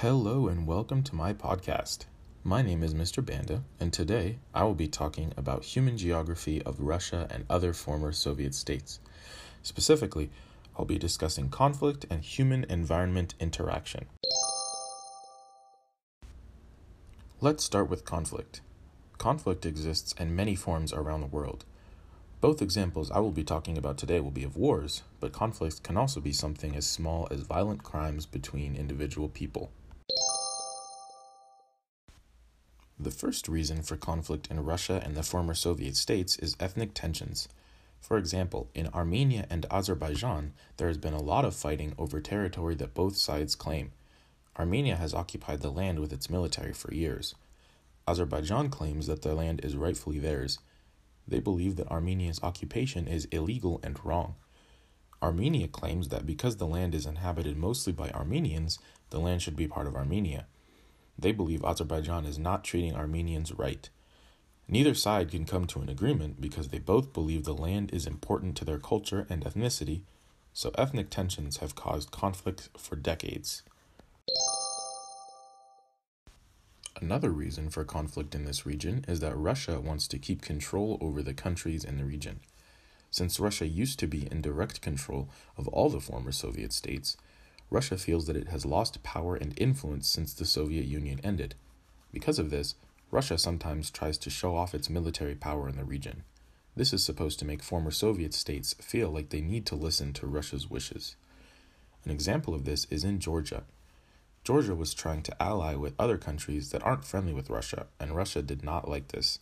Hello 0.00 0.48
and 0.48 0.66
welcome 0.66 1.02
to 1.02 1.14
my 1.14 1.34
podcast. 1.34 2.06
My 2.42 2.62
name 2.62 2.82
is 2.82 2.94
Mr. 2.94 3.22
Banda, 3.22 3.64
and 3.78 3.92
today 3.92 4.38
I 4.54 4.64
will 4.64 4.74
be 4.74 4.88
talking 4.88 5.34
about 5.36 5.62
human 5.62 5.98
geography 5.98 6.62
of 6.62 6.80
Russia 6.80 7.28
and 7.30 7.44
other 7.50 7.74
former 7.74 8.10
Soviet 8.10 8.54
states. 8.54 8.98
Specifically, 9.62 10.30
I'll 10.74 10.86
be 10.86 10.96
discussing 10.96 11.50
conflict 11.50 12.06
and 12.08 12.22
human 12.22 12.64
environment 12.70 13.34
interaction. 13.38 14.06
Let's 17.42 17.62
start 17.62 17.90
with 17.90 18.06
conflict. 18.06 18.62
Conflict 19.18 19.66
exists 19.66 20.14
in 20.18 20.34
many 20.34 20.54
forms 20.54 20.94
around 20.94 21.20
the 21.20 21.26
world. 21.26 21.66
Both 22.40 22.62
examples 22.62 23.10
I 23.10 23.18
will 23.18 23.32
be 23.32 23.44
talking 23.44 23.76
about 23.76 23.98
today 23.98 24.20
will 24.20 24.30
be 24.30 24.44
of 24.44 24.56
wars, 24.56 25.02
but 25.20 25.34
conflicts 25.34 25.78
can 25.78 25.98
also 25.98 26.22
be 26.22 26.32
something 26.32 26.74
as 26.74 26.86
small 26.86 27.28
as 27.30 27.40
violent 27.40 27.82
crimes 27.82 28.24
between 28.24 28.74
individual 28.74 29.28
people. 29.28 29.70
The 33.02 33.10
first 33.10 33.48
reason 33.48 33.80
for 33.80 33.96
conflict 33.96 34.48
in 34.50 34.62
Russia 34.62 35.00
and 35.02 35.16
the 35.16 35.22
former 35.22 35.54
Soviet 35.54 35.96
states 35.96 36.36
is 36.36 36.54
ethnic 36.60 36.92
tensions. 36.92 37.48
For 37.98 38.18
example, 38.18 38.68
in 38.74 38.88
Armenia 38.88 39.46
and 39.48 39.64
Azerbaijan, 39.70 40.52
there 40.76 40.88
has 40.88 40.98
been 40.98 41.14
a 41.14 41.22
lot 41.22 41.46
of 41.46 41.56
fighting 41.56 41.94
over 41.96 42.20
territory 42.20 42.74
that 42.74 42.92
both 42.92 43.16
sides 43.16 43.54
claim. 43.54 43.92
Armenia 44.58 44.96
has 44.96 45.14
occupied 45.14 45.62
the 45.62 45.72
land 45.72 45.98
with 45.98 46.12
its 46.12 46.28
military 46.28 46.74
for 46.74 46.92
years. 46.92 47.34
Azerbaijan 48.06 48.68
claims 48.68 49.06
that 49.06 49.22
the 49.22 49.34
land 49.34 49.64
is 49.64 49.76
rightfully 49.76 50.18
theirs, 50.18 50.58
they 51.26 51.40
believe 51.40 51.76
that 51.76 51.90
Armenia's 51.90 52.42
occupation 52.42 53.06
is 53.06 53.26
illegal 53.26 53.80
and 53.82 54.04
wrong. 54.04 54.34
Armenia 55.22 55.68
claims 55.68 56.08
that 56.08 56.26
because 56.26 56.56
the 56.56 56.66
land 56.66 56.94
is 56.94 57.06
inhabited 57.06 57.56
mostly 57.56 57.94
by 57.94 58.10
Armenians, 58.10 58.78
the 59.08 59.20
land 59.20 59.40
should 59.40 59.56
be 59.56 59.68
part 59.68 59.86
of 59.86 59.94
Armenia. 59.96 60.46
They 61.20 61.32
believe 61.32 61.64
Azerbaijan 61.64 62.24
is 62.24 62.38
not 62.38 62.64
treating 62.64 62.94
Armenians 62.94 63.52
right. 63.52 63.88
Neither 64.66 64.94
side 64.94 65.30
can 65.30 65.44
come 65.44 65.66
to 65.66 65.80
an 65.80 65.88
agreement 65.88 66.40
because 66.40 66.68
they 66.68 66.78
both 66.78 67.12
believe 67.12 67.44
the 67.44 67.54
land 67.54 67.92
is 67.92 68.06
important 68.06 68.56
to 68.56 68.64
their 68.64 68.78
culture 68.78 69.26
and 69.28 69.44
ethnicity, 69.44 70.02
so 70.52 70.70
ethnic 70.78 71.10
tensions 71.10 71.58
have 71.58 71.74
caused 71.74 72.10
conflict 72.10 72.70
for 72.76 72.96
decades. 72.96 73.62
Another 77.00 77.30
reason 77.30 77.70
for 77.70 77.84
conflict 77.84 78.34
in 78.34 78.44
this 78.44 78.64
region 78.64 79.04
is 79.08 79.20
that 79.20 79.36
Russia 79.36 79.80
wants 79.80 80.06
to 80.08 80.18
keep 80.18 80.42
control 80.42 80.98
over 81.00 81.22
the 81.22 81.34
countries 81.34 81.84
in 81.84 81.98
the 81.98 82.04
region. 82.04 82.40
Since 83.10 83.40
Russia 83.40 83.66
used 83.66 83.98
to 83.98 84.06
be 84.06 84.28
in 84.30 84.40
direct 84.40 84.80
control 84.80 85.28
of 85.56 85.66
all 85.68 85.90
the 85.90 86.00
former 86.00 86.32
Soviet 86.32 86.72
states, 86.72 87.16
Russia 87.70 87.96
feels 87.96 88.26
that 88.26 88.36
it 88.36 88.48
has 88.48 88.66
lost 88.66 89.02
power 89.02 89.36
and 89.36 89.54
influence 89.56 90.08
since 90.08 90.34
the 90.34 90.44
Soviet 90.44 90.86
Union 90.86 91.20
ended. 91.22 91.54
Because 92.12 92.38
of 92.38 92.50
this, 92.50 92.74
Russia 93.10 93.38
sometimes 93.38 93.90
tries 93.90 94.18
to 94.18 94.30
show 94.30 94.56
off 94.56 94.74
its 94.74 94.90
military 94.90 95.34
power 95.34 95.68
in 95.68 95.76
the 95.76 95.84
region. 95.84 96.24
This 96.76 96.92
is 96.92 97.04
supposed 97.04 97.38
to 97.38 97.44
make 97.44 97.62
former 97.62 97.90
Soviet 97.90 98.34
states 98.34 98.74
feel 98.80 99.10
like 99.10 99.30
they 99.30 99.40
need 99.40 99.66
to 99.66 99.76
listen 99.76 100.12
to 100.14 100.26
Russia's 100.26 100.70
wishes. 100.70 101.16
An 102.04 102.10
example 102.10 102.54
of 102.54 102.64
this 102.64 102.86
is 102.90 103.04
in 103.04 103.20
Georgia. 103.20 103.64
Georgia 104.42 104.74
was 104.74 104.94
trying 104.94 105.22
to 105.22 105.42
ally 105.42 105.74
with 105.74 105.94
other 105.98 106.16
countries 106.16 106.70
that 106.70 106.82
aren't 106.82 107.04
friendly 107.04 107.32
with 107.32 107.50
Russia, 107.50 107.86
and 107.98 108.16
Russia 108.16 108.42
did 108.42 108.64
not 108.64 108.88
like 108.88 109.08
this. 109.08 109.38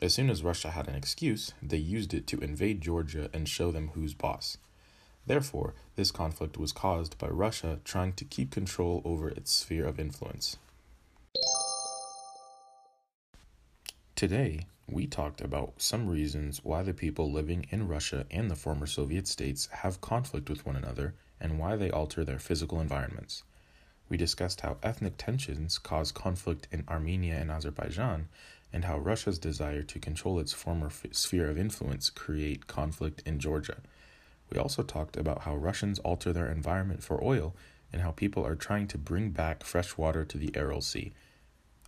As 0.00 0.14
soon 0.14 0.30
as 0.30 0.44
Russia 0.44 0.70
had 0.70 0.86
an 0.86 0.94
excuse, 0.94 1.52
they 1.60 1.76
used 1.76 2.14
it 2.14 2.26
to 2.28 2.38
invade 2.38 2.80
Georgia 2.80 3.28
and 3.34 3.48
show 3.48 3.72
them 3.72 3.90
who's 3.94 4.14
boss. 4.14 4.58
Therefore, 5.28 5.74
this 5.94 6.10
conflict 6.10 6.56
was 6.56 6.72
caused 6.72 7.18
by 7.18 7.26
Russia 7.28 7.80
trying 7.84 8.14
to 8.14 8.24
keep 8.24 8.50
control 8.50 9.02
over 9.04 9.28
its 9.28 9.52
sphere 9.52 9.84
of 9.84 10.00
influence. 10.00 10.56
Today, 14.16 14.60
we 14.88 15.06
talked 15.06 15.42
about 15.42 15.74
some 15.76 16.08
reasons 16.08 16.64
why 16.64 16.82
the 16.82 16.94
people 16.94 17.30
living 17.30 17.66
in 17.68 17.86
Russia 17.86 18.24
and 18.30 18.50
the 18.50 18.56
former 18.56 18.86
Soviet 18.86 19.28
states 19.28 19.66
have 19.66 20.00
conflict 20.00 20.48
with 20.48 20.64
one 20.64 20.76
another 20.76 21.14
and 21.38 21.58
why 21.58 21.76
they 21.76 21.90
alter 21.90 22.24
their 22.24 22.38
physical 22.38 22.80
environments. 22.80 23.42
We 24.08 24.16
discussed 24.16 24.62
how 24.62 24.78
ethnic 24.82 25.18
tensions 25.18 25.76
cause 25.78 26.10
conflict 26.10 26.68
in 26.72 26.84
Armenia 26.88 27.34
and 27.34 27.50
Azerbaijan, 27.50 28.28
and 28.72 28.86
how 28.86 28.98
Russia's 28.98 29.38
desire 29.38 29.82
to 29.82 29.98
control 29.98 30.40
its 30.40 30.54
former 30.54 30.86
f- 30.86 31.04
sphere 31.12 31.50
of 31.50 31.58
influence 31.58 32.08
create 32.08 32.66
conflict 32.66 33.22
in 33.26 33.38
Georgia. 33.38 33.76
We 34.50 34.58
also 34.58 34.82
talked 34.82 35.16
about 35.16 35.42
how 35.42 35.56
Russians 35.56 35.98
alter 36.00 36.32
their 36.32 36.50
environment 36.50 37.02
for 37.02 37.22
oil 37.22 37.54
and 37.92 38.02
how 38.02 38.10
people 38.10 38.46
are 38.46 38.54
trying 38.54 38.86
to 38.88 38.98
bring 38.98 39.30
back 39.30 39.64
fresh 39.64 39.96
water 39.96 40.24
to 40.24 40.38
the 40.38 40.54
Aral 40.54 40.80
Sea. 40.80 41.12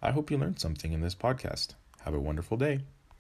I 0.03 0.13
hope 0.13 0.31
you 0.31 0.39
learned 0.39 0.61
something 0.61 0.93
in 0.93 1.01
this 1.01 1.15
podcast. 1.15 1.75
Have 2.03 2.15
a 2.15 2.21
wonderful 2.21 2.57
day. 2.57 2.81